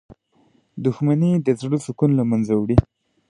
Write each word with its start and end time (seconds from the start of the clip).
•دښمني 0.85 1.31
د 1.45 1.47
زړه 1.61 1.77
سکون 1.85 2.11
له 2.19 2.23
منځه 2.31 2.53
وړي. 2.57 2.77